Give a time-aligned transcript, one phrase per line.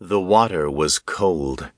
[0.00, 1.72] The water was cold.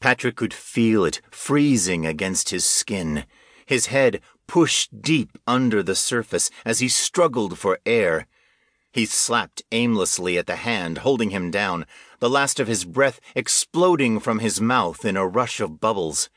[0.00, 3.26] Patrick could feel it freezing against his skin,
[3.66, 8.26] his head pushed deep under the surface as he struggled for air.
[8.92, 11.84] He slapped aimlessly at the hand holding him down,
[12.18, 16.30] the last of his breath exploding from his mouth in a rush of bubbles.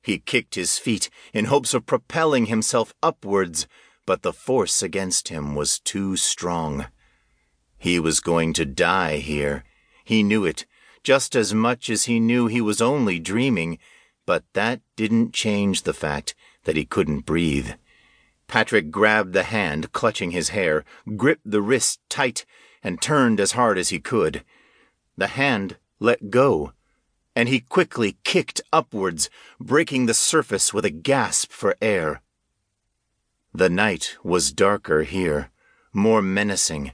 [0.00, 3.66] He kicked his feet in hopes of propelling himself upwards,
[4.06, 6.86] but the force against him was too strong.
[7.78, 9.64] He was going to die here.
[10.04, 10.66] He knew it,
[11.02, 13.78] just as much as he knew he was only dreaming,
[14.26, 17.72] but that didn't change the fact that he couldn't breathe.
[18.46, 20.84] Patrick grabbed the hand clutching his hair,
[21.16, 22.44] gripped the wrist tight,
[22.82, 24.44] and turned as hard as he could.
[25.16, 26.72] The hand let go,
[27.34, 32.22] and he quickly kicked upwards, breaking the surface with a gasp for air.
[33.54, 35.50] The night was darker here,
[35.92, 36.92] more menacing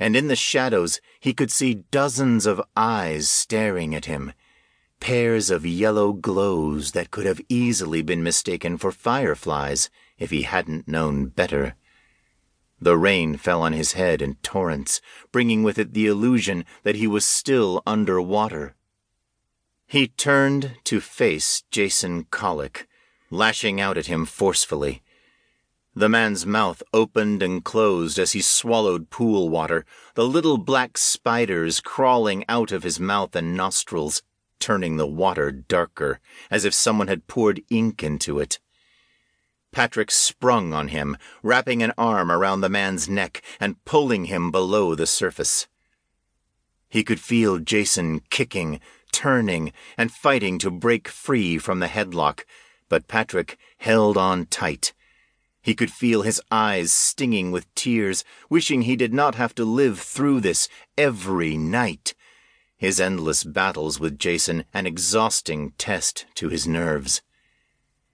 [0.00, 4.32] and in the shadows he could see dozens of eyes staring at him,
[4.98, 10.88] pairs of yellow glows that could have easily been mistaken for fireflies if he hadn't
[10.88, 11.74] known better.
[12.80, 15.02] The rain fell on his head in torrents,
[15.32, 18.74] bringing with it the illusion that he was still under water.
[19.86, 22.88] He turned to face Jason Colic,
[23.30, 25.02] lashing out at him forcefully.
[25.94, 31.80] The man's mouth opened and closed as he swallowed pool water, the little black spiders
[31.80, 34.22] crawling out of his mouth and nostrils,
[34.60, 38.60] turning the water darker, as if someone had poured ink into it.
[39.72, 44.94] Patrick sprung on him, wrapping an arm around the man's neck and pulling him below
[44.94, 45.66] the surface.
[46.88, 48.78] He could feel Jason kicking,
[49.10, 52.44] turning, and fighting to break free from the headlock,
[52.88, 54.92] but Patrick held on tight
[55.62, 60.00] he could feel his eyes stinging with tears, wishing he did not have to live
[60.00, 62.14] through this every night.
[62.76, 67.20] His endless battles with Jason an exhausting test to his nerves.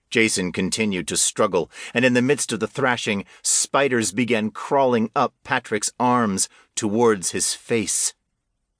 [0.09, 5.33] Jason continued to struggle, and in the midst of the thrashing, spiders began crawling up
[5.43, 8.13] Patrick's arms towards his face.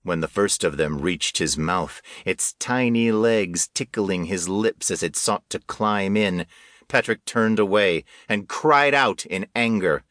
[0.04, 5.04] When the first of them reached his mouth, its tiny legs tickling his lips as
[5.04, 6.46] it sought to climb in,
[6.88, 10.04] Patrick turned away and cried out in anger.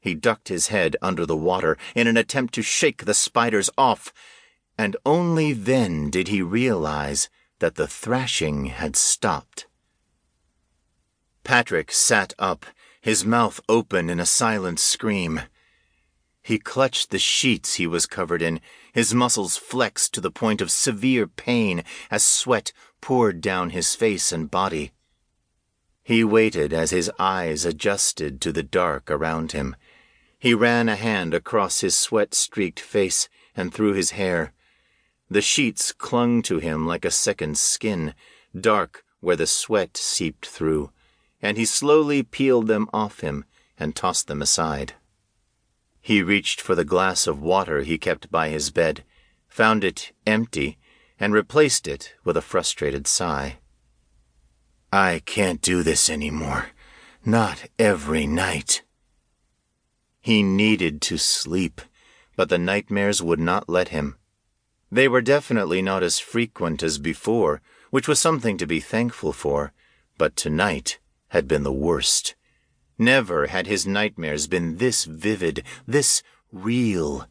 [0.00, 4.12] He ducked his head under the water in an attempt to shake the spiders off,
[4.76, 7.30] and only then did he realize
[7.60, 9.66] that the thrashing had stopped.
[11.44, 12.66] Patrick sat up,
[13.00, 15.42] his mouth open in a silent scream.
[16.42, 18.60] He clutched the sheets he was covered in,
[18.92, 24.32] his muscles flexed to the point of severe pain as sweat poured down his face
[24.32, 24.92] and body.
[26.02, 29.76] He waited as his eyes adjusted to the dark around him.
[30.38, 34.52] He ran a hand across his sweat streaked face and through his hair.
[35.30, 38.14] The sheets clung to him like a second skin,
[38.58, 40.90] dark where the sweat seeped through,
[41.40, 43.44] and he slowly peeled them off him
[43.78, 44.94] and tossed them aside.
[46.00, 49.04] He reached for the glass of water he kept by his bed,
[49.48, 50.78] found it empty,
[51.20, 53.60] and replaced it with a frustrated sigh.
[54.94, 56.66] I can't do this anymore.
[57.24, 58.82] Not every night.
[60.20, 61.80] He needed to sleep,
[62.36, 64.16] but the nightmares would not let him.
[64.90, 69.72] They were definitely not as frequent as before, which was something to be thankful for,
[70.18, 70.98] but tonight
[71.28, 72.34] had been the worst.
[72.98, 76.22] Never had his nightmares been this vivid, this
[76.52, 77.26] real.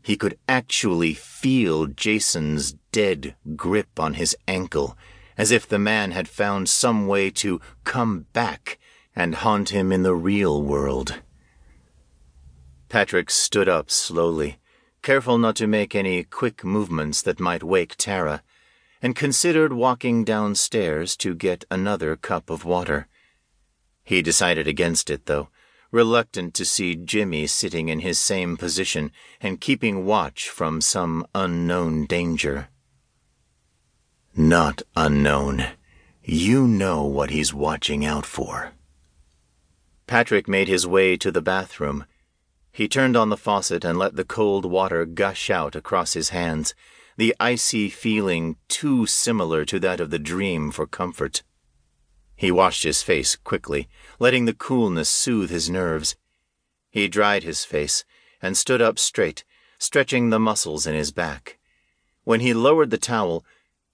[0.00, 4.96] He could actually feel Jason's dead grip on his ankle
[5.36, 8.78] as if the man had found some way to come back
[9.16, 11.20] and haunt him in the real world.
[12.88, 14.58] Patrick stood up slowly,
[15.02, 18.42] careful not to make any quick movements that might wake Tara,
[19.02, 23.08] and considered walking downstairs to get another cup of water.
[24.02, 25.48] He decided against it, though,
[25.90, 32.06] reluctant to see Jimmy sitting in his same position and keeping watch from some unknown
[32.06, 32.68] danger.
[34.36, 35.64] Not unknown.
[36.24, 38.72] You know what he's watching out for.
[40.08, 42.04] Patrick made his way to the bathroom.
[42.72, 46.74] He turned on the faucet and let the cold water gush out across his hands,
[47.16, 51.44] the icy feeling too similar to that of the dream for comfort.
[52.34, 53.88] He washed his face quickly,
[54.18, 56.16] letting the coolness soothe his nerves.
[56.90, 58.04] He dried his face
[58.42, 59.44] and stood up straight,
[59.78, 61.58] stretching the muscles in his back.
[62.24, 63.44] When he lowered the towel,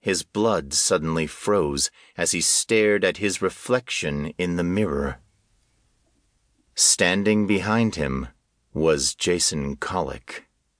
[0.01, 5.19] his blood suddenly froze as he stared at his reflection in the mirror.
[6.75, 8.27] Standing behind him
[8.73, 10.45] was Jason Colic.